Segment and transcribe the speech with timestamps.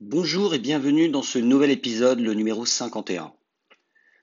[0.00, 3.34] Bonjour et bienvenue dans ce nouvel épisode, le numéro 51.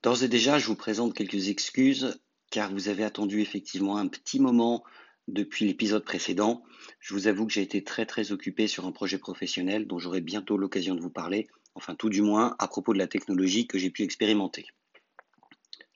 [0.00, 2.20] D'ores et déjà, je vous présente quelques excuses
[2.52, 4.84] car vous avez attendu effectivement un petit moment
[5.26, 6.62] depuis l'épisode précédent.
[7.00, 10.20] Je vous avoue que j'ai été très très occupé sur un projet professionnel dont j'aurai
[10.20, 13.76] bientôt l'occasion de vous parler, enfin tout du moins à propos de la technologie que
[13.76, 14.68] j'ai pu expérimenter.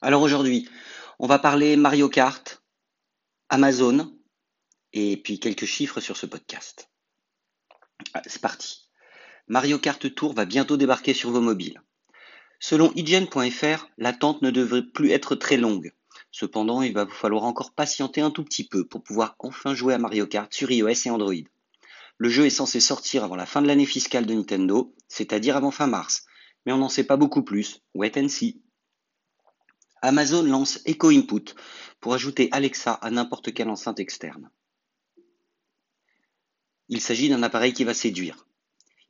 [0.02, 0.68] Alors aujourd'hui,
[1.20, 2.64] on va parler Mario Kart,
[3.50, 4.18] Amazon
[4.92, 6.90] et puis quelques chiffres sur ce podcast.
[8.14, 8.89] Ah, c'est parti.
[9.50, 11.82] Mario Kart Tour va bientôt débarquer sur vos mobiles.
[12.60, 15.92] Selon IGN.fr, l'attente ne devrait plus être très longue.
[16.30, 19.94] Cependant, il va vous falloir encore patienter un tout petit peu pour pouvoir enfin jouer
[19.94, 21.42] à Mario Kart sur iOS et Android.
[22.16, 25.72] Le jeu est censé sortir avant la fin de l'année fiscale de Nintendo, c'est-à-dire avant
[25.72, 26.26] fin mars,
[26.64, 27.80] mais on n'en sait pas beaucoup plus.
[27.92, 28.62] Wait and see.
[30.00, 31.56] Amazon lance Echo Input
[31.98, 34.48] pour ajouter Alexa à n'importe quelle enceinte externe.
[36.88, 38.46] Il s'agit d'un appareil qui va séduire.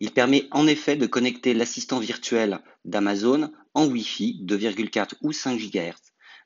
[0.01, 5.95] Il permet en effet de connecter l'assistant virtuel d'Amazon en Wi-Fi 2,4 ou 5 GHz,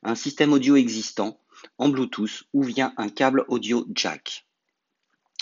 [0.03, 1.39] un système audio existant
[1.77, 4.45] en Bluetooth ou via un câble audio jack.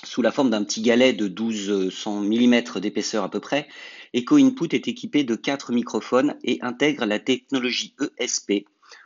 [0.03, 3.67] Sous la forme d'un petit galet de 1200 mm d'épaisseur à peu près,
[4.13, 8.65] Echo Input est équipé de quatre microphones et intègre la technologie ESP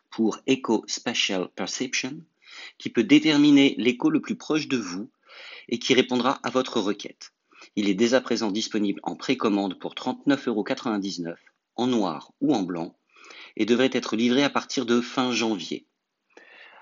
[0.09, 2.19] pour Echo Spatial Perception,
[2.77, 5.09] qui peut déterminer l'écho le plus proche de vous
[5.69, 7.31] et qui répondra à votre requête.
[7.77, 11.35] Il est dès à présent disponible en précommande pour 39,99€
[11.75, 12.97] en noir ou en blanc
[13.55, 15.85] et devrait être livré à partir de fin janvier.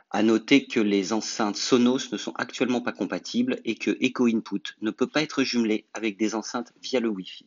[0.09, 4.61] À noter que les enceintes Sonos ne sont actuellement pas compatibles et que Echo Input
[4.79, 7.45] ne peut pas être jumelé avec des enceintes via le Wi-Fi.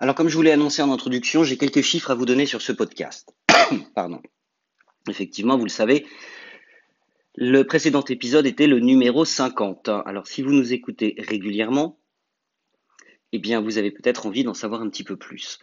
[0.00, 2.62] Alors comme je vous l'ai annoncé en introduction, j'ai quelques chiffres à vous donner sur
[2.62, 3.34] ce podcast.
[3.94, 4.22] Pardon.
[5.10, 6.06] Effectivement, vous le savez,
[7.38, 9.90] le précédent épisode était le numéro 50.
[10.06, 11.98] Alors si vous nous écoutez régulièrement,
[13.32, 15.58] eh bien vous avez peut-être envie d'en savoir un petit peu plus.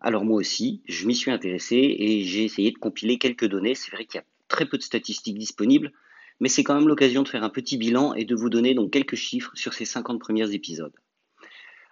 [0.00, 3.74] Alors moi aussi, je m'y suis intéressé et j'ai essayé de compiler quelques données.
[3.74, 5.92] C'est vrai qu'il y a très peu de statistiques disponibles,
[6.40, 8.90] mais c'est quand même l'occasion de faire un petit bilan et de vous donner donc
[8.90, 10.96] quelques chiffres sur ces 50 premiers épisodes.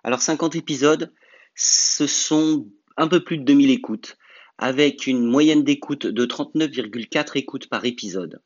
[0.03, 1.13] Alors 50 épisodes,
[1.55, 4.17] ce sont un peu plus de 2000 écoutes,
[4.57, 8.41] avec une moyenne d'écoute de 39,4 écoutes par épisode.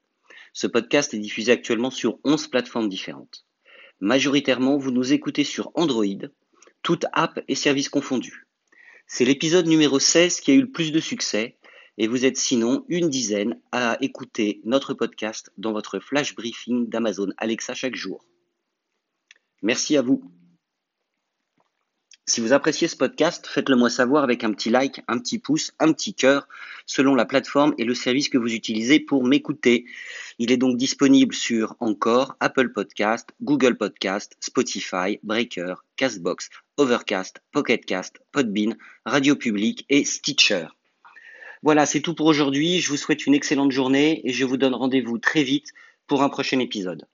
[0.53, 3.47] Ce podcast est diffusé actuellement sur 11 plateformes différentes.
[4.01, 6.05] Majoritairement, vous nous écoutez sur Android,
[6.83, 8.47] toutes apps et services confondus.
[9.07, 11.59] C'est l'épisode numéro 16 qui a eu le plus de succès
[11.99, 17.29] et vous êtes sinon une dizaine à écouter notre podcast dans votre flash briefing d'Amazon
[17.37, 18.25] Alexa chaque jour.
[19.63, 20.23] Merci à vous.
[22.31, 25.73] Si vous appréciez ce podcast, faites-le moi savoir avec un petit like, un petit pouce,
[25.81, 26.47] un petit cœur,
[26.87, 29.85] selon la plateforme et le service que vous utilisez pour m'écouter.
[30.39, 38.21] Il est donc disponible sur Encore, Apple Podcast, Google Podcast, Spotify, Breaker, Castbox, Overcast, Pocketcast,
[38.31, 40.69] Podbean, Radio Public et Stitcher.
[41.65, 42.79] Voilà, c'est tout pour aujourd'hui.
[42.79, 45.73] Je vous souhaite une excellente journée et je vous donne rendez-vous très vite
[46.07, 47.09] pour un prochain épisode.